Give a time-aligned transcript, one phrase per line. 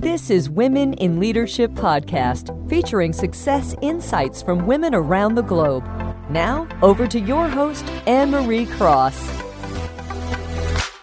[0.00, 5.84] This is Women in Leadership Podcast, featuring success insights from women around the globe.
[6.30, 9.18] Now, over to your host, Anne Marie Cross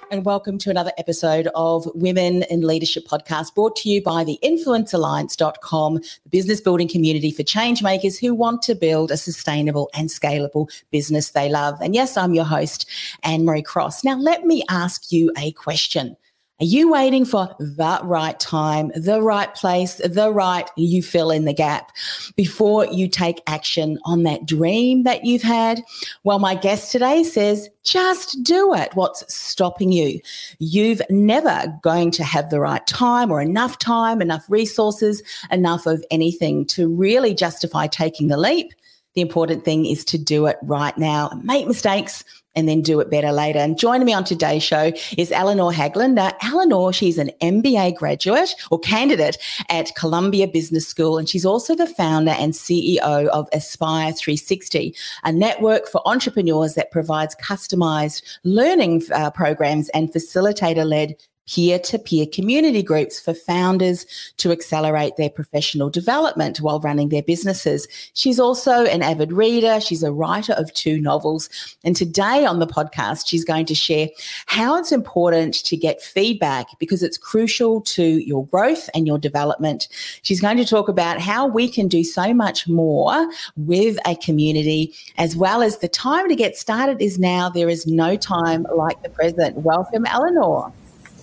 [0.10, 4.40] and welcome to another episode of Women in Leadership podcast brought to you by the
[4.42, 10.10] influencealliance.com, the business building community for change makers who want to build a sustainable and
[10.10, 11.80] scalable business they love.
[11.82, 12.90] And yes, I'm your host,
[13.22, 14.06] Anne Marie Cross.
[14.06, 16.16] Now, let me ask you a question.
[16.60, 21.46] Are you waiting for the right time, the right place, the right, you fill in
[21.46, 21.92] the gap
[22.36, 25.84] before you take action on that dream that you've had?
[26.24, 28.90] Well, my guest today says, just do it.
[28.96, 30.20] What's stopping you?
[30.58, 35.22] You've never going to have the right time or enough time, enough resources,
[35.52, 38.74] enough of anything to really justify taking the leap.
[39.14, 41.40] The important thing is to do it right now.
[41.44, 42.24] Make mistakes,
[42.58, 43.60] and then do it better later.
[43.60, 46.14] And joining me on today's show is Eleanor Haglund.
[46.14, 49.38] Now, Eleanor, she's an MBA graduate or candidate
[49.70, 55.32] at Columbia Business School, and she's also the founder and CEO of Aspire 360, a
[55.32, 61.16] network for entrepreneurs that provides customized learning uh, programs and facilitator led
[61.48, 64.06] peer to peer community groups for founders
[64.38, 67.88] to accelerate their professional development while running their businesses.
[68.14, 69.80] She's also an avid reader.
[69.80, 71.50] She's a writer of two novels.
[71.84, 74.10] And today on the podcast, she's going to share
[74.46, 79.88] how it's important to get feedback because it's crucial to your growth and your development.
[80.22, 84.94] She's going to talk about how we can do so much more with a community,
[85.18, 87.50] as well as the time to get started is now.
[87.50, 89.58] There is no time like the present.
[89.58, 90.72] Welcome, Eleanor.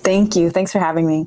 [0.05, 0.51] Thank you.
[0.51, 1.27] Thanks for having me.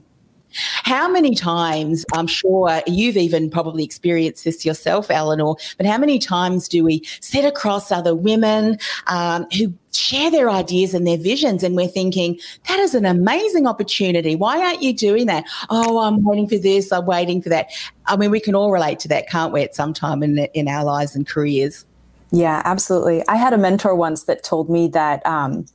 [0.84, 6.20] How many times, I'm sure you've even probably experienced this yourself, Eleanor, but how many
[6.20, 11.64] times do we sit across other women um, who share their ideas and their visions
[11.64, 14.36] and we're thinking, that is an amazing opportunity.
[14.36, 15.44] Why aren't you doing that?
[15.70, 17.70] Oh, I'm waiting for this, I'm waiting for that.
[18.06, 20.68] I mean, we can all relate to that, can't we, at some time in, in
[20.68, 21.86] our lives and careers?
[22.32, 23.28] Yeah, absolutely.
[23.28, 25.26] I had a mentor once that told me that.
[25.26, 25.66] Um,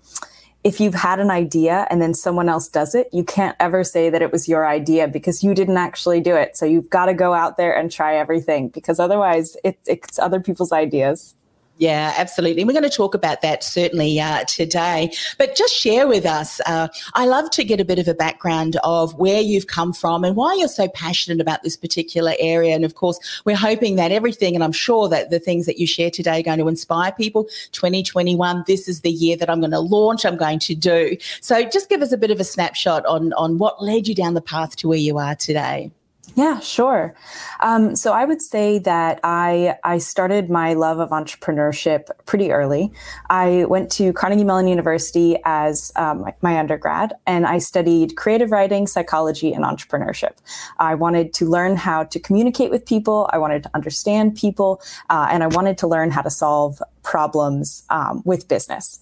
[0.65, 4.11] if you've had an idea and then someone else does it, you can't ever say
[4.11, 6.57] that it was your idea because you didn't actually do it.
[6.57, 10.41] So you've got to go out there and try everything because otherwise it, it's other
[10.41, 11.35] people's ideas.
[11.83, 12.63] Yeah, absolutely.
[12.63, 15.13] We're going to talk about that certainly uh, today.
[15.37, 16.61] But just share with us.
[16.65, 20.23] Uh, I love to get a bit of a background of where you've come from
[20.23, 22.77] and why you're so passionate about this particular area.
[22.77, 25.89] And of course, we're hoping that everything, and I'm sure that the things that you
[25.89, 27.49] share today are going to inspire people.
[27.73, 31.17] 2021, this is the year that I'm going to launch, I'm going to do.
[31.41, 34.35] So just give us a bit of a snapshot on, on what led you down
[34.35, 35.91] the path to where you are today.
[36.35, 37.15] Yeah, sure.
[37.61, 42.91] Um, so I would say that I I started my love of entrepreneurship pretty early.
[43.29, 48.87] I went to Carnegie Mellon University as um, my undergrad, and I studied creative writing,
[48.87, 50.33] psychology, and entrepreneurship.
[50.79, 53.29] I wanted to learn how to communicate with people.
[53.33, 57.85] I wanted to understand people, uh, and I wanted to learn how to solve problems
[57.91, 59.01] um, with business.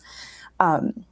[0.58, 1.04] Um,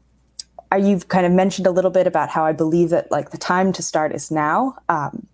[0.76, 3.72] you've kind of mentioned a little bit about how I believe that like the time
[3.74, 4.76] to start is now.
[4.88, 5.28] Um,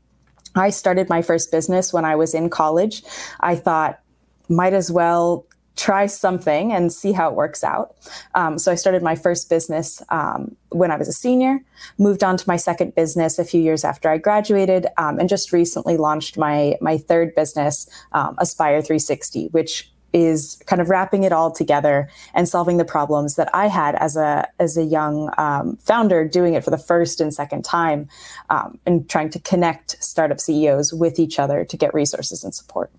[0.55, 3.03] I started my first business when I was in college.
[3.41, 4.01] I thought,
[4.49, 7.97] might as well try something and see how it works out.
[8.35, 11.61] Um, so I started my first business um, when I was a senior,
[11.99, 15.53] moved on to my second business a few years after I graduated, um, and just
[15.53, 21.33] recently launched my my third business, um, Aspire 360, which is kind of wrapping it
[21.33, 25.77] all together and solving the problems that I had as a as a young um,
[25.79, 28.09] founder, doing it for the first and second time,
[28.49, 32.91] um, and trying to connect startup CEOs with each other to get resources and support.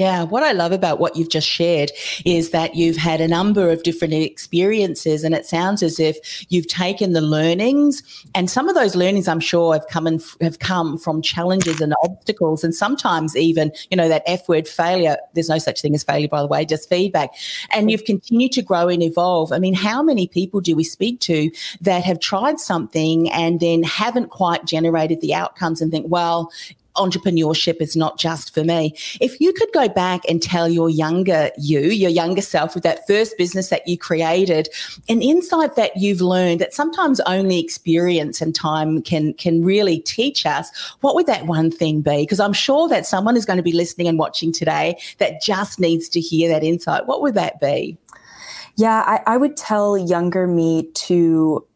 [0.00, 1.92] Yeah, what I love about what you've just shared
[2.24, 6.16] is that you've had a number of different experiences, and it sounds as if
[6.50, 8.02] you've taken the learnings,
[8.34, 11.92] and some of those learnings, I'm sure, have come and have come from challenges and
[12.02, 15.18] obstacles, and sometimes even, you know, that F word failure.
[15.34, 17.34] There's no such thing as failure, by the way, just feedback.
[17.70, 19.52] And you've continued to grow and evolve.
[19.52, 21.50] I mean, how many people do we speak to
[21.82, 26.50] that have tried something and then haven't quite generated the outcomes and think, well,
[26.96, 28.94] entrepreneurship is not just for me.
[29.20, 33.06] If you could go back and tell your younger you, your younger self with that
[33.06, 34.68] first business that you created,
[35.08, 40.46] an insight that you've learned that sometimes only experience and time can can really teach
[40.46, 40.70] us,
[41.00, 42.22] what would that one thing be?
[42.22, 45.80] Because I'm sure that someone is going to be listening and watching today that just
[45.80, 47.06] needs to hear that insight.
[47.06, 47.96] What would that be?
[48.76, 51.66] Yeah, I, I would tell younger me to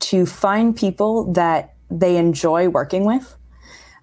[0.00, 3.36] to find people that they enjoy working with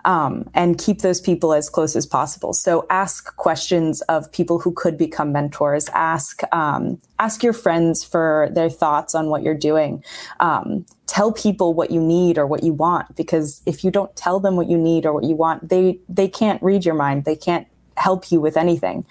[0.05, 2.53] um, and keep those people as close as possible.
[2.53, 5.89] So ask questions of people who could become mentors.
[5.89, 10.03] Ask um, ask your friends for their thoughts on what you're doing.
[10.39, 14.39] Um, tell people what you need or what you want because if you don't tell
[14.39, 17.25] them what you need or what you want, they they can't read your mind.
[17.25, 19.05] They can't help you with anything.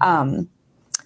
[0.00, 0.48] Um,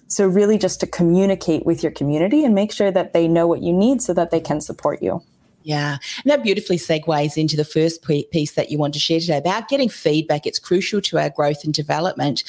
[0.07, 3.61] so really, just to communicate with your community and make sure that they know what
[3.61, 5.21] you need so that they can support you.
[5.61, 5.97] Yeah.
[6.23, 8.01] And that beautifully segues into the first
[8.31, 10.45] piece that you want to share today about getting feedback.
[10.45, 12.43] It's crucial to our growth and development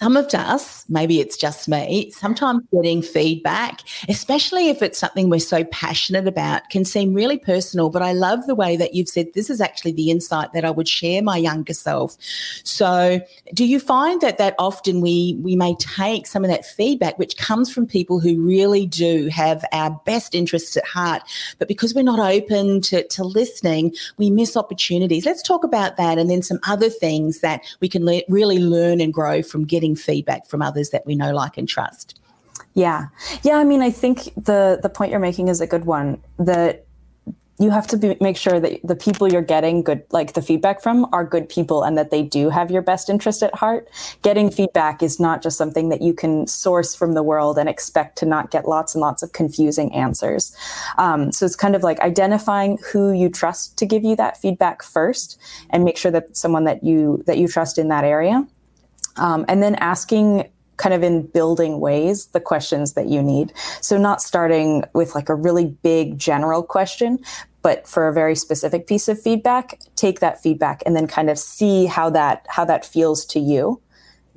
[0.00, 5.40] some of us, maybe it's just me, sometimes getting feedback, especially if it's something we're
[5.40, 7.90] so passionate about, can seem really personal.
[7.90, 10.70] But I love the way that you've said this is actually the insight that I
[10.70, 12.16] would share my younger self.
[12.64, 13.20] So,
[13.52, 17.36] do you find that that often we we may take some of that feedback, which
[17.36, 21.22] comes from people who really do have our best interests at heart,
[21.58, 25.26] but because we're not open to, to listening, we miss opportunities.
[25.26, 29.02] Let's talk about that, and then some other things that we can le- really learn
[29.02, 32.20] and grow from getting getting feedback from others that we know, like, and trust.
[32.74, 33.08] Yeah.
[33.42, 33.56] Yeah.
[33.56, 36.22] I mean, I think the the point you're making is a good one.
[36.38, 36.86] That
[37.60, 40.82] you have to be, make sure that the people you're getting good like the feedback
[40.82, 43.88] from are good people and that they do have your best interest at heart
[44.22, 48.16] getting feedback is not just something that you can source from the world and expect
[48.16, 50.56] to not get lots and lots of confusing answers
[50.96, 54.82] um, so it's kind of like identifying who you trust to give you that feedback
[54.82, 55.38] first
[55.68, 58.46] and make sure that someone that you that you trust in that area
[59.20, 63.52] um, and then asking kind of in building ways the questions that you need.
[63.82, 67.18] So not starting with like a really big general question,
[67.60, 71.38] but for a very specific piece of feedback, take that feedback and then kind of
[71.38, 73.80] see how that how that feels to you.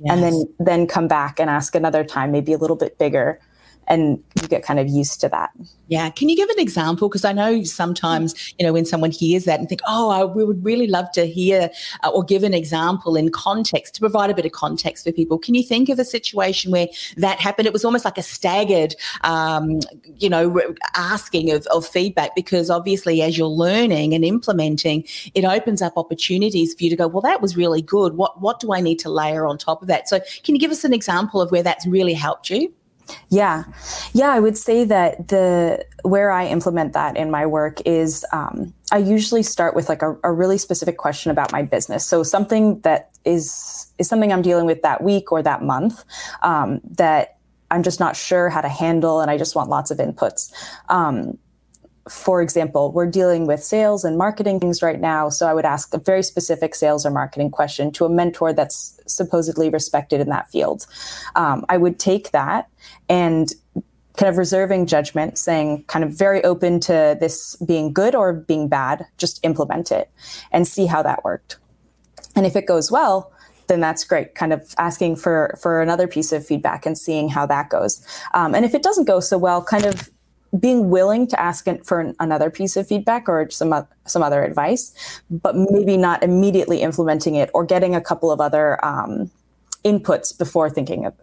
[0.00, 0.12] Yes.
[0.12, 3.40] And then then come back and ask another time, maybe a little bit bigger
[3.86, 5.50] and you get kind of used to that.
[5.88, 6.08] Yeah.
[6.10, 7.08] Can you give an example?
[7.08, 10.44] Because I know sometimes, you know, when someone hears that and think, oh, I, we
[10.44, 11.70] would really love to hear
[12.02, 15.38] uh, or give an example in context to provide a bit of context for people.
[15.38, 16.88] Can you think of a situation where
[17.18, 17.66] that happened?
[17.66, 19.80] It was almost like a staggered, um,
[20.16, 25.04] you know, asking of, of feedback because obviously as you're learning and implementing,
[25.34, 28.14] it opens up opportunities for you to go, well, that was really good.
[28.14, 30.08] What, what do I need to layer on top of that?
[30.08, 32.72] So can you give us an example of where that's really helped you?
[33.28, 33.64] Yeah,
[34.12, 38.72] yeah, I would say that the where I implement that in my work is um,
[38.92, 42.06] I usually start with like a, a, really specific question about my business.
[42.06, 46.04] So something that is is something I'm dealing with that week or that month
[46.42, 47.38] um, that
[47.70, 50.52] I'm just not sure how to handle, and I just want lots of inputs.
[50.88, 51.38] Um,
[52.08, 55.30] for example, we're dealing with sales and marketing things right now.
[55.30, 59.00] So I would ask a very specific sales or marketing question to a mentor that's
[59.06, 60.86] supposedly respected in that field.
[61.34, 62.68] Um, I would take that
[63.08, 63.52] and
[64.16, 68.68] kind of reserving judgment, saying kind of very open to this being good or being
[68.68, 70.10] bad, just implement it
[70.52, 71.58] and see how that worked.
[72.36, 73.32] And if it goes well,
[73.66, 74.34] then that's great.
[74.34, 78.04] Kind of asking for for another piece of feedback and seeing how that goes.
[78.34, 80.10] Um, and if it doesn't go so well, kind of
[80.60, 84.94] being willing to ask for another piece of feedback or some some other advice,
[85.30, 89.30] but maybe not immediately implementing it or getting a couple of other um,
[89.84, 91.14] inputs before thinking of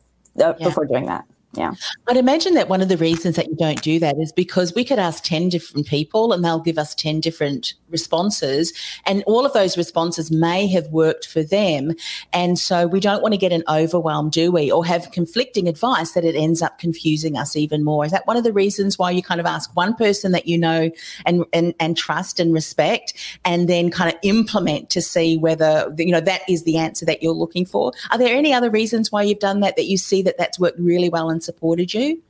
[0.41, 0.67] uh, yeah.
[0.67, 1.73] before doing that yeah.
[2.07, 4.85] I'd imagine that one of the reasons that you don't do that is because we
[4.85, 8.73] could ask 10 different people and they'll give us 10 different responses.
[9.05, 11.93] And all of those responses may have worked for them.
[12.33, 14.71] And so we don't want to get an overwhelm, do we?
[14.71, 18.05] Or have conflicting advice that it ends up confusing us even more.
[18.05, 20.57] Is that one of the reasons why you kind of ask one person that you
[20.57, 20.89] know
[21.25, 23.13] and, and, and trust and respect
[23.45, 27.21] and then kind of implement to see whether, you know, that is the answer that
[27.21, 27.91] you're looking for?
[28.11, 30.79] Are there any other reasons why you've done that, that you see that that's worked
[30.79, 32.21] really well and supported you?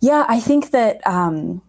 [0.00, 1.62] Yeah, I think that um,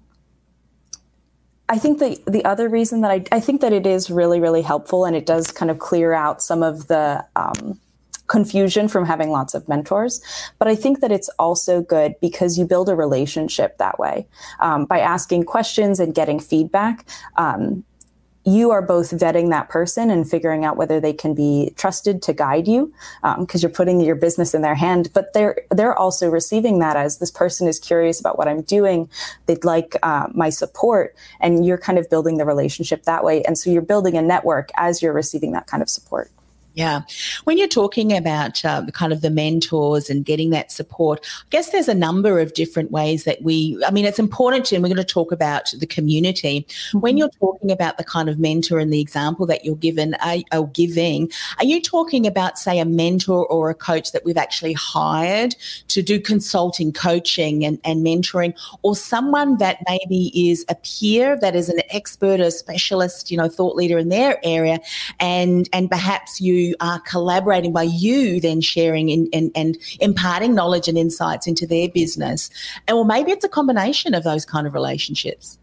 [1.69, 4.61] I think the the other reason that I I think that it is really really
[4.61, 7.79] helpful and it does kind of clear out some of the um,
[8.27, 10.21] confusion from having lots of mentors.
[10.59, 14.25] But I think that it's also good because you build a relationship that way
[14.59, 17.05] um, by asking questions and getting feedback.
[17.37, 17.83] Um,
[18.45, 22.33] you are both vetting that person and figuring out whether they can be trusted to
[22.33, 22.93] guide you
[23.37, 25.09] because um, you're putting your business in their hand.
[25.13, 29.09] But they're they're also receiving that as this person is curious about what i'm doing.
[29.45, 33.43] They'd like uh, my support and you're kind of building the relationship that way.
[33.43, 36.29] And so you're building a network as you're receiving that kind of support
[36.75, 37.01] Yeah.
[37.43, 41.69] When you're talking about uh, kind of the mentors and getting that support, I guess
[41.69, 44.89] there's a number of different ways that we, I mean, it's important to, and we're
[44.89, 46.65] going to talk about the community.
[46.67, 46.99] Mm-hmm.
[46.99, 50.37] When you're talking about the kind of mentor and the example that you're given, are,
[50.51, 54.73] are giving, are you talking about, say, a mentor or a coach that we've actually
[54.73, 55.55] hired
[55.89, 61.55] to do consulting, coaching, and, and mentoring, or someone that maybe is a peer that
[61.55, 64.79] is an expert, a specialist, you know, thought leader in their area,
[65.19, 70.87] and and perhaps you are collaborating by you then sharing and, and, and imparting knowledge
[70.87, 72.49] and insights into their business.
[72.87, 75.57] And well, maybe it's a combination of those kind of relationships.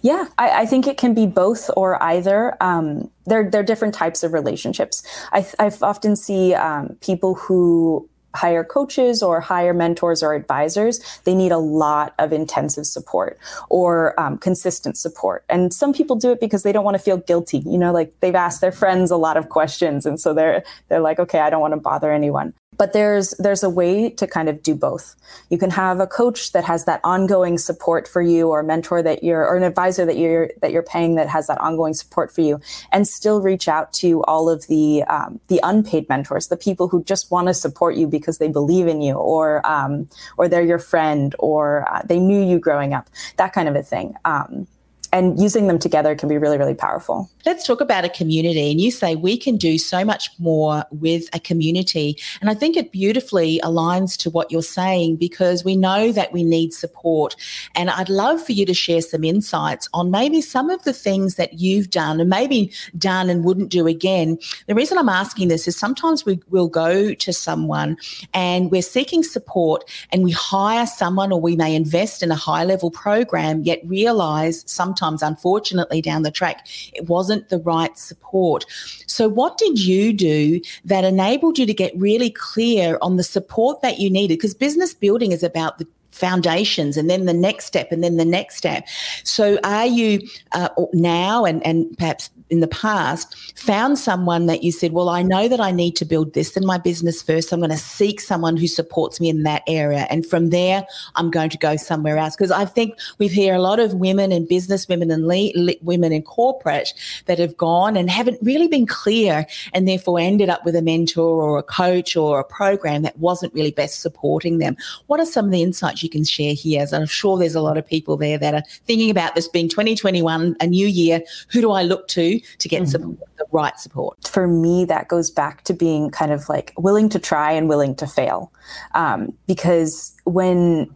[0.00, 2.56] Yeah, I, I, think it can be both or either.
[2.60, 5.02] Um, they're, they're different types of relationships.
[5.32, 11.34] I, I often see um, people who hire coaches or hire mentors or advisors, they
[11.34, 15.44] need a lot of intensive support or um, consistent support.
[15.48, 17.58] And some people do it because they don't want to feel guilty.
[17.58, 21.00] You know, like they've asked their friends a lot of questions, and so they're they're
[21.00, 24.48] like, okay, I don't want to bother anyone but there's there's a way to kind
[24.48, 25.14] of do both.
[25.50, 29.02] You can have a coach that has that ongoing support for you or a mentor
[29.02, 32.32] that you're or an advisor that you're that you're paying that has that ongoing support
[32.32, 32.60] for you
[32.90, 37.04] and still reach out to all of the um, the unpaid mentors the people who
[37.04, 40.78] just want to support you because they believe in you or um, or they're your
[40.78, 44.14] friend or uh, they knew you growing up that kind of a thing.
[44.24, 44.66] Um,
[45.12, 47.30] and using them together can be really, really powerful.
[47.44, 48.70] Let's talk about a community.
[48.70, 52.16] And you say we can do so much more with a community.
[52.40, 56.42] And I think it beautifully aligns to what you're saying because we know that we
[56.42, 57.36] need support.
[57.74, 61.34] And I'd love for you to share some insights on maybe some of the things
[61.34, 64.38] that you've done and maybe done and wouldn't do again.
[64.66, 67.98] The reason I'm asking this is sometimes we will go to someone
[68.32, 72.64] and we're seeking support and we hire someone or we may invest in a high
[72.64, 78.64] level program, yet realize sometimes sometimes, unfortunately, down the track, it wasn't the right support.
[79.06, 83.82] So, what did you do that enabled you to get really clear on the support
[83.82, 84.38] that you needed?
[84.38, 88.24] Because business building is about the foundations and then the next step and then the
[88.24, 88.86] next step.
[89.24, 90.20] So are you
[90.52, 95.22] uh, now and, and perhaps in the past found someone that you said, well, I
[95.22, 97.50] know that I need to build this in my business first.
[97.50, 100.06] I'm going to seek someone who supports me in that area.
[100.10, 102.36] And from there, I'm going to go somewhere else.
[102.36, 105.80] Because I think we hear a lot of women and business women and le- le-
[105.80, 106.92] women in corporate
[107.24, 111.42] that have gone and haven't really been clear and therefore ended up with a mentor
[111.42, 114.76] or a coach or a program that wasn't really best supporting them.
[115.06, 116.82] What are some of the insights you can share here?
[116.82, 119.68] As I'm sure there's a lot of people there that are thinking about this being
[119.68, 121.22] 2021, a new year.
[121.48, 123.12] Who do I look to to get mm-hmm.
[123.12, 124.26] the right support.
[124.26, 127.94] For me, that goes back to being kind of like willing to try and willing
[127.96, 128.52] to fail.
[128.94, 130.94] Um, because when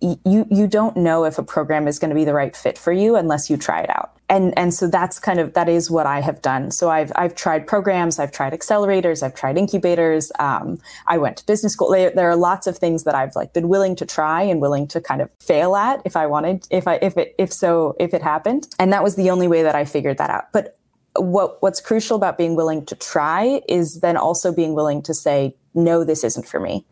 [0.00, 2.92] you you don't know if a program is going to be the right fit for
[2.92, 6.06] you unless you try it out and and so that's kind of that is what
[6.06, 6.70] I have done.
[6.70, 10.30] So I've I've tried programs, I've tried accelerators, I've tried incubators.
[10.38, 10.78] Um,
[11.08, 11.90] I went to business school.
[11.90, 15.00] There, are lots of things that I've like been willing to try and willing to
[15.00, 18.22] kind of fail at if I wanted, if I if it if so if it
[18.22, 18.68] happened.
[18.78, 20.52] And that was the only way that I figured that out.
[20.52, 20.78] But
[21.16, 25.56] what what's crucial about being willing to try is then also being willing to say
[25.74, 26.84] no, this isn't for me.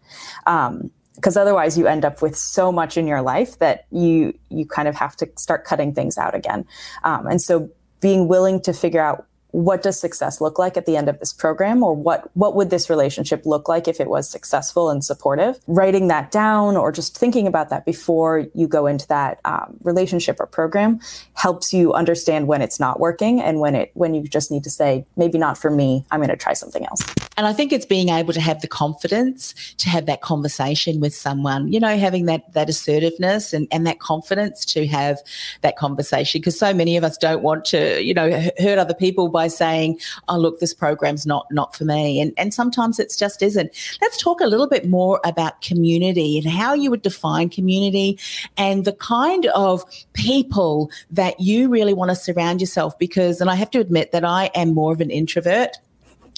[0.46, 4.64] Um, because otherwise you end up with so much in your life that you you
[4.64, 6.64] kind of have to start cutting things out again.
[7.02, 7.70] Um, and so
[8.00, 11.32] being willing to figure out what does success look like at the end of this
[11.32, 15.58] program or what what would this relationship look like if it was successful and supportive?
[15.66, 20.36] Writing that down or just thinking about that before you go into that um, relationship
[20.38, 21.00] or program
[21.34, 24.70] helps you understand when it's not working and when it when you just need to
[24.70, 26.04] say maybe not for me.
[26.10, 27.02] I'm going to try something else
[27.38, 31.14] and i think it's being able to have the confidence to have that conversation with
[31.14, 35.18] someone you know having that that assertiveness and, and that confidence to have
[35.62, 39.28] that conversation because so many of us don't want to you know hurt other people
[39.28, 43.42] by saying, "Oh, look, this program's not not for me," and and sometimes it just
[43.42, 43.70] isn't.
[44.00, 48.18] Let's talk a little bit more about community and how you would define community,
[48.56, 52.98] and the kind of people that you really want to surround yourself.
[52.98, 55.76] Because, and I have to admit that I am more of an introvert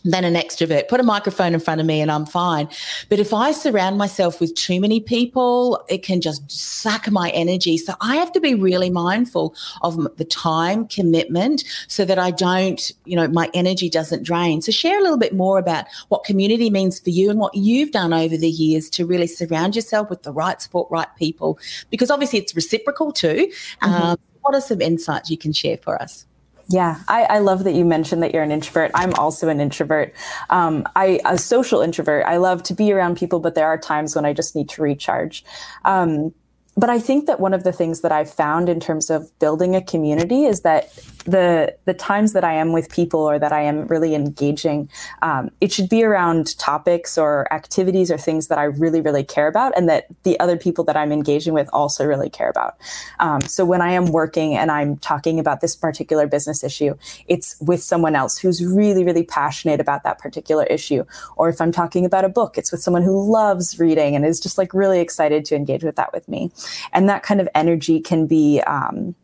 [0.04, 0.88] than an extrovert.
[0.88, 2.68] Put a microphone in front of me and I'm fine.
[3.08, 7.76] But if I surround myself with too many people, it can just suck my energy.
[7.76, 12.90] So I have to be really mindful of the time commitment so that I don't,
[13.04, 14.62] you know, my energy doesn't drain.
[14.62, 17.92] So share a little bit more about what community means for you and what you've
[17.92, 21.58] done over the years to really surround yourself with the right support, right people,
[21.90, 23.50] because obviously it's reciprocal too.
[23.82, 23.92] Mm-hmm.
[23.92, 26.26] Um, what are some insights you can share for us?
[26.70, 28.92] Yeah, I, I, love that you mentioned that you're an introvert.
[28.94, 30.14] I'm also an introvert.
[30.50, 32.24] Um, I a social introvert.
[32.26, 34.82] I love to be around people, but there are times when I just need to
[34.82, 35.44] recharge.
[35.84, 36.32] Um,
[36.76, 39.74] but I think that one of the things that I've found in terms of building
[39.74, 40.92] a community is that
[41.24, 44.88] the the times that I am with people or that I am really engaging,
[45.20, 49.46] um, it should be around topics or activities or things that I really really care
[49.46, 52.76] about, and that the other people that I'm engaging with also really care about.
[53.18, 56.94] Um, so when I am working and I'm talking about this particular business issue,
[57.26, 61.04] it's with someone else who's really really passionate about that particular issue.
[61.36, 64.40] Or if I'm talking about a book, it's with someone who loves reading and is
[64.40, 66.50] just like really excited to engage with that with me,
[66.92, 68.60] and that kind of energy can be.
[68.66, 69.14] Um,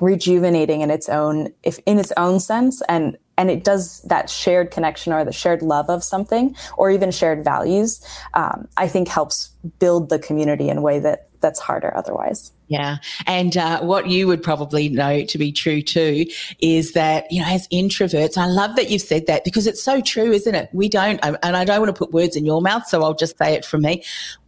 [0.00, 4.70] rejuvenating in its own if in its own sense and and it does that shared
[4.70, 8.04] connection or the shared love of something or even shared values
[8.34, 12.96] um, i think helps build the community in a way that that's harder otherwise yeah.
[13.26, 16.26] And uh, what you would probably know to be true too
[16.60, 20.00] is that, you know, as introverts, I love that you've said that because it's so
[20.00, 20.70] true, isn't it?
[20.72, 23.36] We don't, and I don't want to put words in your mouth, so I'll just
[23.36, 24.02] say it from me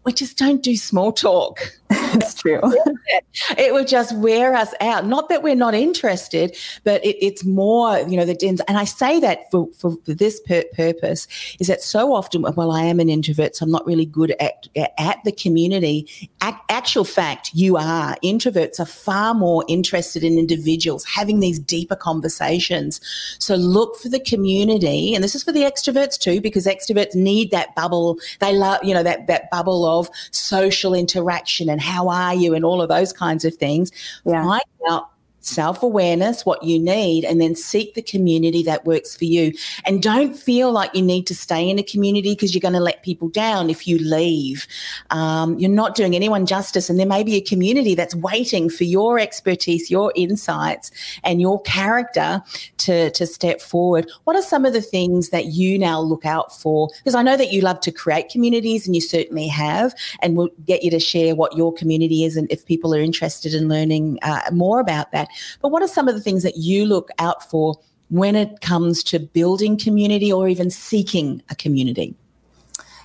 [0.06, 1.72] we just don't do small talk.
[1.90, 2.60] it's true.
[3.58, 5.04] it would just wear us out.
[5.04, 8.60] Not that we're not interested, but it, it's more, you know, the dins.
[8.68, 11.26] and I say that for, for this pur- purpose
[11.58, 14.68] is that so often, well, I am an introvert, so I'm not really good at,
[14.96, 16.30] at the community.
[16.40, 16.54] A-
[16.86, 18.14] actual fact, you are.
[18.22, 23.00] Introverts are far more interested in individuals having these deeper conversations.
[23.40, 27.50] So look for the community, and this is for the extroverts too, because extroverts need
[27.50, 28.18] that bubble.
[28.38, 32.64] They love, you know, that, that bubble of social interaction and how are you and
[32.64, 33.90] all of those kinds of things.
[34.24, 34.44] Yeah.
[34.44, 35.10] Find out
[35.46, 39.52] self awareness, what you need, and then seek the community that works for you.
[39.84, 42.80] And don't feel like you need to stay in a community because you're going to
[42.80, 44.66] let people down if you leave.
[45.10, 46.90] Um, you're not doing anyone justice.
[46.90, 50.90] And there may be a community that's waiting for your expertise, your insights,
[51.24, 52.42] and your character
[52.78, 54.10] to, to step forward.
[54.24, 56.88] What are some of the things that you now look out for?
[56.98, 60.50] Because I know that you love to create communities and you certainly have, and we'll
[60.64, 64.18] get you to share what your community is and if people are interested in learning
[64.22, 65.28] uh, more about that.
[65.62, 67.76] But what are some of the things that you look out for
[68.08, 72.14] when it comes to building community or even seeking a community?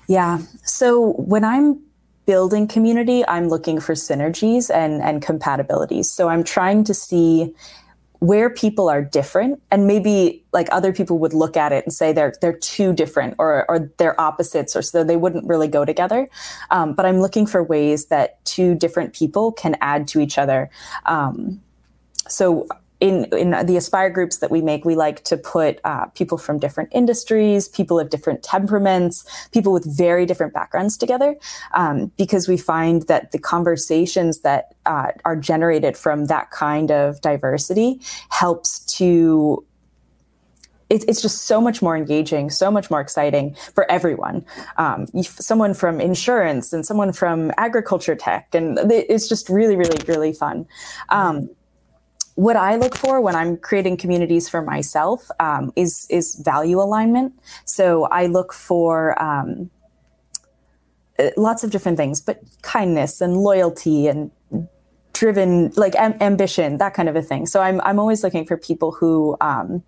[0.07, 0.39] Yeah.
[0.63, 1.79] So when I'm
[2.25, 6.05] building community, I'm looking for synergies and, and compatibilities.
[6.05, 7.53] So I'm trying to see
[8.21, 12.13] where people are different and maybe like other people would look at it and say
[12.13, 16.27] they're they're too different or or they're opposites or so they wouldn't really go together
[16.69, 20.69] um, but i'm looking for ways that two different people can add to each other
[21.07, 21.59] um,
[22.27, 22.67] so
[23.01, 26.59] in, in the aspire groups that we make, we like to put uh, people from
[26.59, 31.35] different industries, people of different temperaments, people with very different backgrounds together,
[31.73, 37.19] um, because we find that the conversations that uh, are generated from that kind of
[37.21, 37.99] diversity
[38.29, 39.65] helps to
[40.91, 44.45] it's, just so much more engaging, so much more exciting for everyone.
[44.75, 50.33] Um, someone from insurance and someone from agriculture tech, and it's just really, really, really
[50.33, 50.67] fun.
[51.07, 51.49] Um,
[52.35, 57.33] what I look for when I'm creating communities for myself um, is is value alignment.
[57.65, 59.69] So I look for um,
[61.19, 64.31] uh, lots of different things, but kindness and loyalty and
[65.13, 67.45] driven, like am- ambition, that kind of a thing.
[67.45, 69.83] So I'm I'm always looking for people who um,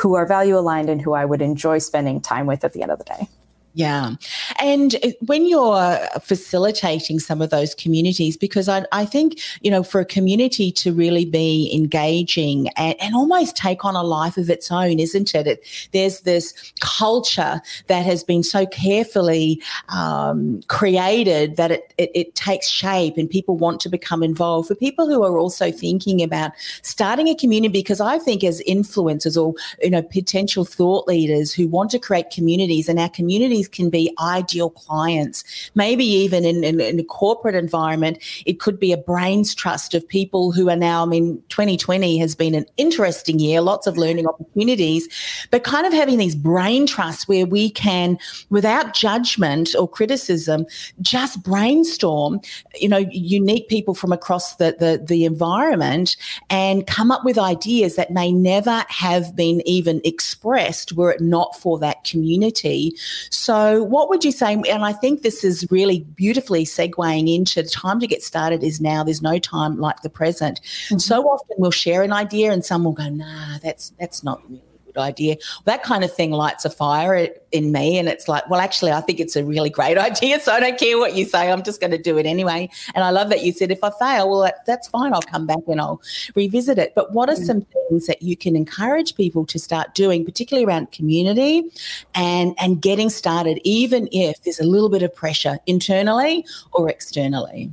[0.00, 2.90] who are value aligned and who I would enjoy spending time with at the end
[2.90, 3.28] of the day.
[3.76, 4.12] Yeah.
[4.60, 10.00] And when you're facilitating some of those communities, because I, I think, you know, for
[10.00, 14.70] a community to really be engaging and, and almost take on a life of its
[14.70, 15.48] own, isn't it?
[15.48, 22.34] it there's this culture that has been so carefully um, created that it, it, it
[22.36, 24.68] takes shape and people want to become involved.
[24.68, 29.36] For people who are also thinking about starting a community, because I think as influencers
[29.36, 33.90] or, you know, potential thought leaders who want to create communities and our communities can
[33.90, 35.44] be ideal clients.
[35.74, 40.06] Maybe even in, in, in, a corporate environment, it could be a brains trust of
[40.06, 44.26] people who are now, I mean, 2020 has been an interesting year, lots of learning
[44.26, 45.08] opportunities,
[45.50, 48.18] but kind of having these brain trusts where we can,
[48.50, 50.66] without judgment or criticism,
[51.00, 52.40] just brainstorm,
[52.80, 56.16] you know, unique people from across the, the, the environment
[56.50, 61.56] and come up with ideas that may never have been even expressed were it not
[61.56, 62.94] for that community.
[63.30, 64.54] So so, what would you say?
[64.54, 68.80] And I think this is really beautifully segueing into the time to get started is
[68.80, 69.04] now.
[69.04, 70.60] There's no time like the present.
[70.60, 70.98] Mm-hmm.
[70.98, 74.73] So often we'll share an idea and some will go, nah, that's that's not really
[74.94, 75.36] good idea.
[75.64, 77.98] That kind of thing lights a fire in me.
[77.98, 80.40] And it's like, well, actually, I think it's a really great idea.
[80.40, 81.50] So I don't care what you say.
[81.50, 82.70] I'm just going to do it anyway.
[82.94, 85.12] And I love that you said, if I fail, well, that, that's fine.
[85.12, 86.00] I'll come back and I'll
[86.34, 86.94] revisit it.
[86.94, 87.46] But what are mm.
[87.46, 91.70] some things that you can encourage people to start doing, particularly around community
[92.14, 97.70] and, and getting started, even if there's a little bit of pressure internally or externally?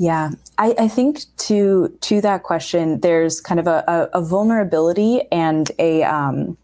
[0.00, 5.20] Yeah, I, I, think to to that question, there's kind of a, a, a vulnerability
[5.30, 6.56] and a um,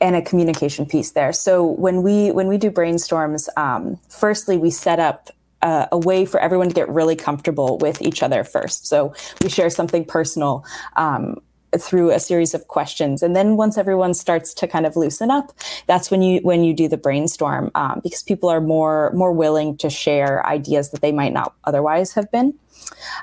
[0.00, 1.32] and a communication piece there.
[1.32, 5.30] So when we when we do brainstorms, um, firstly we set up
[5.62, 8.88] uh, a way for everyone to get really comfortable with each other first.
[8.88, 10.64] So we share something personal.
[10.96, 11.40] Um,
[11.78, 13.22] through a series of questions.
[13.22, 15.52] And then once everyone starts to kind of loosen up
[15.86, 19.76] that's when you when you do the brainstorm um, because people are more more willing
[19.78, 22.54] to share ideas that they might not otherwise have been.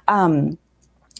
[0.07, 0.57] Um,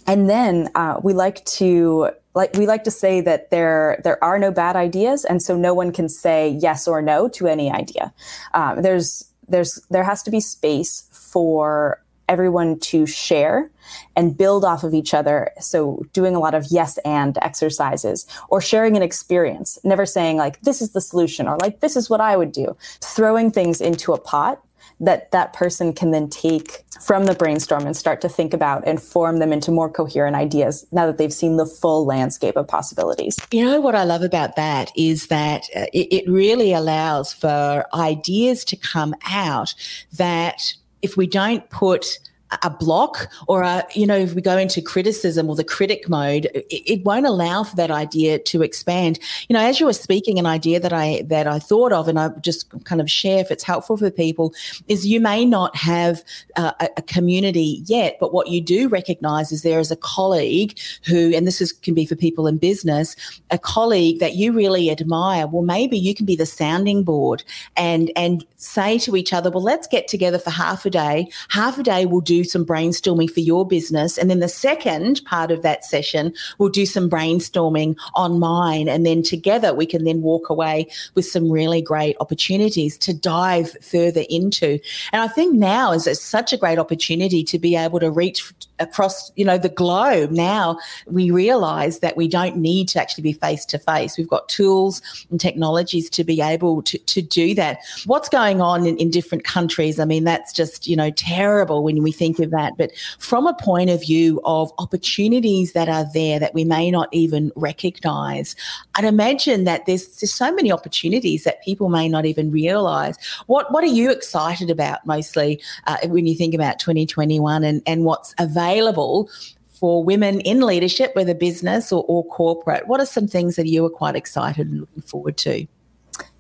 [0.08, 4.38] and then uh, we like to like we like to say that there there are
[4.38, 8.14] no bad ideas and so no one can say yes or no to any idea.
[8.54, 13.70] Um, there's there's there has to be space for everyone to share
[14.16, 15.52] and build off of each other.
[15.60, 20.62] So doing a lot of yes and exercises or sharing an experience, never saying like,
[20.62, 22.76] this is the solution or like, this is what I would do.
[23.02, 24.62] Throwing things into a pot
[25.00, 29.02] that that person can then take from the brainstorm and start to think about and
[29.02, 33.38] form them into more coherent ideas now that they've seen the full landscape of possibilities.
[33.52, 37.86] You know what I love about that is that uh, it, it really allows for
[37.94, 39.74] ideas to come out
[40.14, 40.74] that
[41.06, 42.20] if we don't put
[42.62, 46.46] a block or a, you know, if we go into criticism or the critic mode,
[46.54, 49.20] it, it, won't allow for that idea to expand.
[49.50, 52.20] You know, as you were speaking, an idea that I that I thought of, and
[52.20, 54.54] I just kind of share if it's helpful for people,
[54.88, 56.24] is you may not have
[56.56, 61.34] uh, a, community yet, but what you do recognize is there is a colleague who,
[61.34, 63.16] and this is can be for people in business,
[63.52, 65.48] a colleague that you really admire.
[65.48, 67.44] Well, maybe you can be the sounding board
[67.76, 71.28] and and say to each other, well, let's get together for half a day.
[71.50, 74.18] Half a day we'll do some brainstorming for your business.
[74.18, 78.90] And then the second part of that session, we'll do some brainstorming on mine.
[78.90, 83.76] And then together we can then walk away with some really great opportunities to dive
[83.82, 84.80] further into.
[85.12, 89.32] And I think now is such a great opportunity to be able to reach across,
[89.36, 90.32] you know, the globe.
[90.32, 94.18] Now we realize that we don't need to actually be face to face.
[94.18, 97.80] We've got tools and technologies to be able to, to do that.
[98.06, 100.00] What's going on in, in different countries?
[100.00, 102.78] I mean, that's just, you know, terrible when we think of that.
[102.78, 107.10] But from a point of view of opportunities that are there that we may not
[107.12, 108.56] even recognize,
[108.96, 113.16] I'd imagine that there's, so many opportunities that people may not even realize.
[113.46, 118.04] What, what are you excited about mostly uh, when you think about 2021 and, and
[118.04, 118.56] what's available?
[118.86, 119.30] available
[119.68, 122.88] for women in leadership, whether business or, or corporate?
[122.88, 125.68] What are some things that you are quite excited and looking forward to?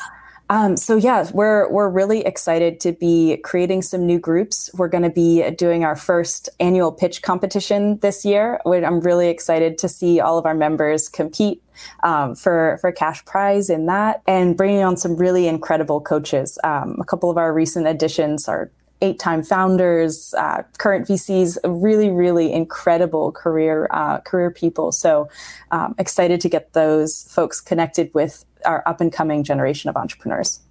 [0.49, 4.69] Um, so yeah, we're we're really excited to be creating some new groups.
[4.73, 8.59] We're going to be doing our first annual pitch competition this year.
[8.65, 11.63] I'm really excited to see all of our members compete
[12.03, 16.59] um, for for cash prize in that, and bringing on some really incredible coaches.
[16.63, 18.69] Um, a couple of our recent additions are
[19.03, 24.91] eight time founders, uh, current VCs, really, really incredible career uh, career people.
[24.91, 25.29] So
[25.71, 30.61] um, excited to get those folks connected with our up and coming generation of entrepreneurs.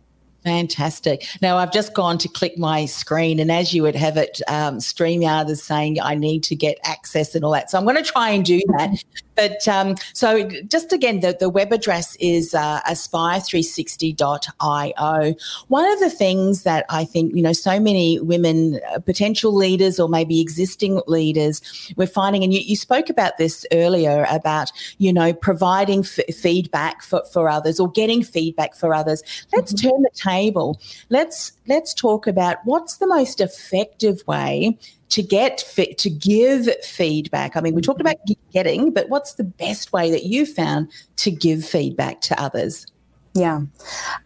[0.44, 1.24] Fantastic.
[1.40, 4.78] Now, I've just gone to click my screen, and as you would have it, um,
[4.78, 7.70] StreamYard is saying I need to get access and all that.
[7.70, 9.04] So I'm going to try and do that.
[9.34, 15.34] But um, so just again, the, the web address is uh, aspire360.io.
[15.68, 19.98] One of the things that I think, you know, so many women, uh, potential leaders
[19.98, 25.12] or maybe existing leaders, we're finding, and you, you spoke about this earlier about, you
[25.12, 29.22] know, providing f- feedback for, for others or getting feedback for others.
[29.52, 29.88] Let's mm-hmm.
[29.88, 30.78] turn the table.
[31.08, 34.76] Let's let's talk about what's the most effective way
[35.12, 37.54] to get fi- to give feedback.
[37.54, 38.16] I mean, we talked about
[38.50, 42.86] getting, but what's the best way that you found to give feedback to others?
[43.34, 43.60] Yeah.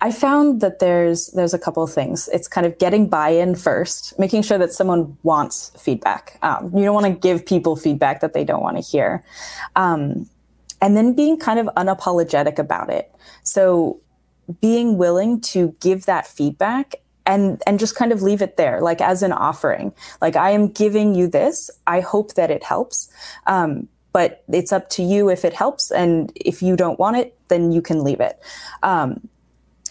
[0.01, 2.29] I found that there's there's a couple of things.
[2.33, 6.39] It's kind of getting buy-in first, making sure that someone wants feedback.
[6.43, 9.25] Um, you don't want to give people feedback that they don't want to hear.
[9.75, 10.31] Um,
[10.81, 13.13] and then being kind of unapologetic about it.
[13.43, 14.01] So
[14.61, 16.95] being willing to give that feedback
[17.27, 20.69] and and just kind of leave it there like as an offering like i am
[20.69, 23.09] giving you this i hope that it helps
[23.47, 25.91] um, but it's up to you if it helps.
[25.91, 28.41] And if you don't want it, then you can leave it.
[28.83, 29.29] Um,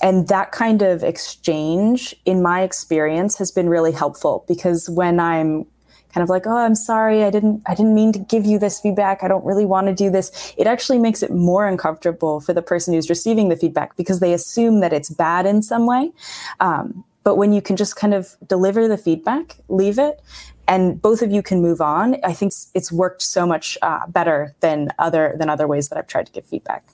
[0.02, 5.68] and that kind of exchange, in my experience, has been really helpful because when I'm
[6.12, 8.80] kind of like, oh, I'm sorry, I didn't, I didn't mean to give you this
[8.80, 9.22] feedback.
[9.22, 10.56] I don't really want to do this.
[10.58, 14.34] It actually makes it more uncomfortable for the person who's receiving the feedback because they
[14.34, 16.12] assume that it's bad in some way.
[16.60, 20.22] Um, but when you can just kind of deliver the feedback, leave it,
[20.68, 24.56] and both of you can move on i think it's worked so much uh, better
[24.62, 26.86] than other than other ways that i've tried to give feedback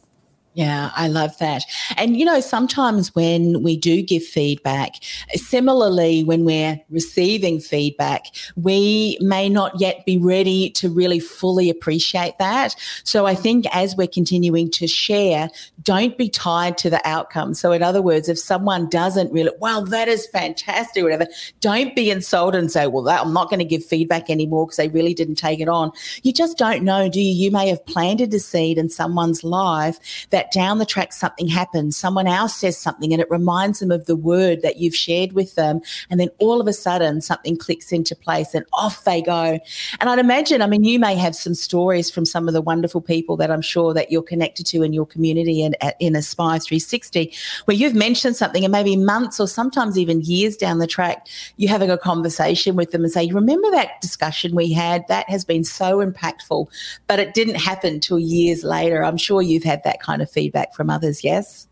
[0.54, 1.64] yeah, I love that.
[1.96, 4.96] And, you know, sometimes when we do give feedback,
[5.34, 8.26] similarly, when we're receiving feedback,
[8.58, 12.76] we may not yet be ready to really fully appreciate that.
[13.06, 15.50] So I think as we're continuing to share,
[15.84, 17.54] don't be tied to the outcome.
[17.54, 21.28] So, in other words, if someone doesn't really, well, that is fantastic, whatever,
[21.62, 24.78] don't be insulted and say, well, that, I'm not going to give feedback anymore because
[24.78, 25.92] they really didn't take it on.
[26.24, 27.32] You just don't know, do you?
[27.32, 31.48] You may have planted a seed in someone's life that that down the track something
[31.48, 35.34] happens, someone else says something and it reminds them of the word that you've shared
[35.34, 35.82] with them.
[36.10, 39.60] And then all of a sudden something clicks into place and off they go.
[40.00, 43.02] And I'd imagine, I mean, you may have some stories from some of the wonderful
[43.02, 47.32] people that I'm sure that you're connected to in your community and in Aspire 360,
[47.66, 51.28] where you've mentioned something and maybe months or sometimes even years down the track,
[51.58, 55.08] you're having a conversation with them and say, remember that discussion we had?
[55.08, 56.68] That has been so impactful,
[57.06, 59.06] but it didn't happen till years later.
[59.06, 61.68] I'm sure you've had that kind of feedback from others, yes?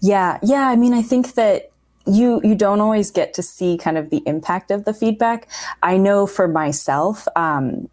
[0.00, 0.68] Yeah, yeah.
[0.68, 1.70] I mean, I think that
[2.06, 5.48] you you don't always get to see kind of the impact of the feedback.
[5.82, 7.88] I know for myself, um,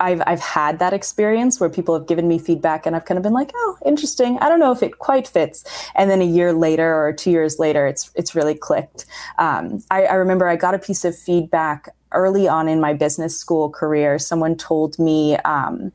[0.00, 3.22] I've I've had that experience where people have given me feedback and I've kind of
[3.22, 4.38] been like, oh, interesting.
[4.38, 5.64] I don't know if it quite fits.
[5.94, 9.06] And then a year later or two years later, it's it's really clicked.
[9.38, 13.38] Um, I, I remember I got a piece of feedback early on in my business
[13.38, 14.18] school career.
[14.18, 15.36] Someone told me.
[15.38, 15.92] Um,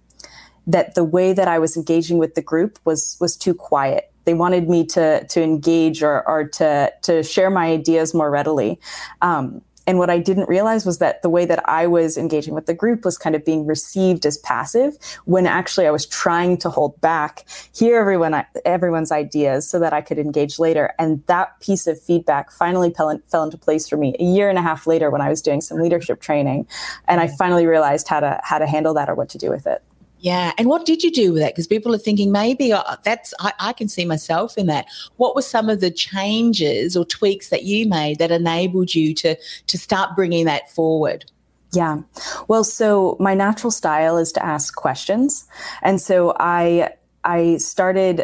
[0.67, 4.11] that the way that I was engaging with the group was was too quiet.
[4.25, 8.79] They wanted me to to engage or or to to share my ideas more readily.
[9.21, 12.67] Um, and what I didn't realize was that the way that I was engaging with
[12.67, 16.69] the group was kind of being received as passive when actually I was trying to
[16.69, 20.93] hold back, hear everyone everyone's ideas so that I could engage later.
[20.99, 24.57] And that piece of feedback finally fell, fell into place for me a year and
[24.57, 26.65] a half later when I was doing some leadership training,
[27.07, 29.67] and I finally realized how to how to handle that or what to do with
[29.67, 29.83] it.
[30.23, 30.53] Yeah.
[30.57, 31.53] And what did you do with that?
[31.53, 34.85] Because people are thinking maybe uh, that's, I, I, can see myself in that.
[35.17, 39.35] What were some of the changes or tweaks that you made that enabled you to,
[39.67, 41.25] to start bringing that forward?
[41.73, 41.97] Yeah.
[42.47, 45.45] Well, so my natural style is to ask questions.
[45.81, 46.91] And so I,
[47.25, 48.23] I started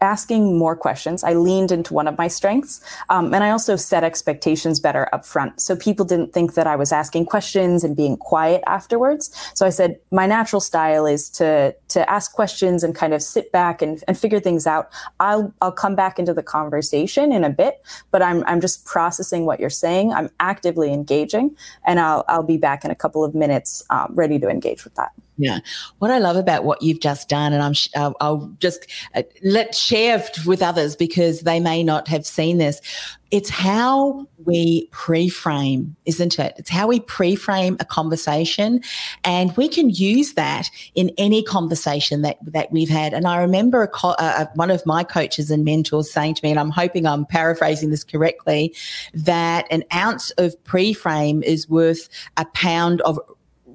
[0.00, 1.22] asking more questions.
[1.22, 2.80] I leaned into one of my strengths.
[3.08, 5.60] Um, and I also set expectations better up front.
[5.60, 9.30] So people didn't think that I was asking questions and being quiet afterwards.
[9.54, 13.52] So I said, my natural style is to, to ask questions and kind of sit
[13.52, 14.90] back and, and figure things out.
[15.20, 19.44] I'll, I'll come back into the conversation in a bit, but I'm, I'm just processing
[19.44, 20.12] what you're saying.
[20.12, 24.38] I'm actively engaging and I'll, I'll be back in a couple of minutes um, ready
[24.38, 25.12] to engage with that.
[25.40, 25.60] Yeah.
[26.00, 29.74] What I love about what you've just done, and I'm, uh, I'll just uh, let
[29.74, 32.82] share with others because they may not have seen this.
[33.30, 36.52] It's how we pre-frame, isn't it?
[36.58, 38.82] It's how we pre-frame a conversation,
[39.24, 43.14] and we can use that in any conversation that that we've had.
[43.14, 46.50] And I remember a, uh, uh, one of my coaches and mentors saying to me,
[46.50, 48.74] and I'm hoping I'm paraphrasing this correctly,
[49.14, 53.18] that an ounce of pre-frame is worth a pound of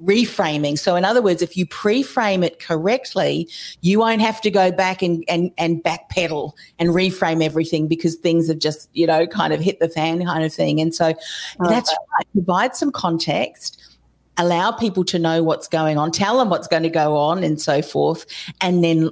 [0.02, 0.78] reframing.
[0.78, 3.48] So in other words, if you pre-frame it correctly,
[3.80, 8.48] you won't have to go back and, and, and backpedal and reframe everything because things
[8.48, 10.80] have just, you know, kind of hit the fan kind of thing.
[10.80, 11.14] And so
[11.60, 12.26] oh, that's right.
[12.32, 13.82] Provide some context
[14.38, 17.58] allow people to know what's going on, tell them what's going to go on and
[17.58, 18.26] so forth,
[18.60, 19.10] and then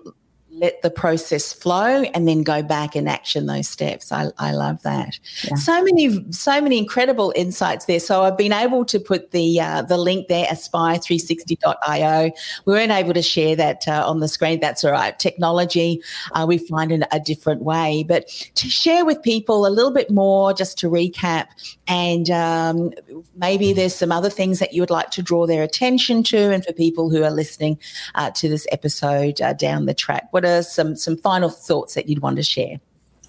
[0.57, 4.12] let the process flow and then go back and action those steps.
[4.12, 5.19] I, I love that.
[5.43, 5.57] Yeah.
[5.57, 7.99] So many, so many incredible insights there.
[7.99, 12.31] So I've been able to put the uh, the link there, aspire360.io.
[12.67, 14.61] We weren't able to share that uh, on the screen.
[14.61, 15.19] That's all right.
[15.19, 16.01] Technology,
[16.33, 18.05] uh, we find in a different way.
[18.07, 21.47] But to share with people a little bit more, just to recap,
[21.88, 22.93] and um,
[23.37, 26.64] maybe there's some other things that you would like to draw their attention to, and
[26.64, 27.79] for people who are listening
[28.14, 30.29] uh, to this episode uh, down the track.
[30.31, 32.78] What what are some some final thoughts that you'd want to share?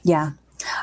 [0.04, 0.32] Yeah.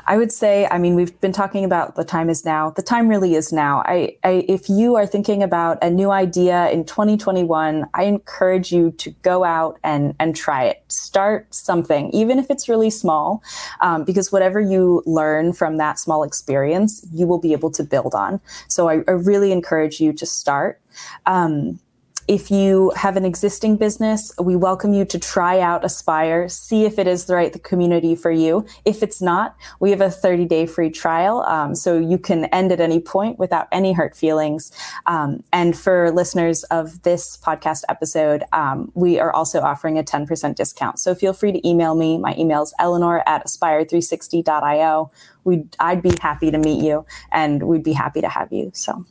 [0.06, 2.70] I would say, I mean, we've been talking about the time is now.
[2.70, 3.82] The time really is now.
[3.86, 8.92] I, I, if you are thinking about a new idea in 2021, I encourage you
[8.98, 10.84] to go out and, and try it.
[10.88, 13.42] Start something, even if it's really small,
[13.80, 18.14] um, because whatever you learn from that small experience, you will be able to build
[18.14, 18.40] on.
[18.68, 20.80] So I, I really encourage you to start.
[21.26, 21.80] Um,
[22.28, 26.98] if you have an existing business, we welcome you to try out Aspire, see if
[26.98, 28.64] it is the right community for you.
[28.84, 31.40] If it's not, we have a 30 day free trial.
[31.42, 34.72] Um, so you can end at any point without any hurt feelings.
[35.06, 40.54] Um, and for listeners of this podcast episode, um, we are also offering a 10%
[40.54, 40.98] discount.
[40.98, 42.18] So feel free to email me.
[42.18, 45.10] My email is eleanor at aspire360.io.
[45.44, 48.70] We'd, I'd be happy to meet you and we'd be happy to have you.
[48.74, 49.04] So.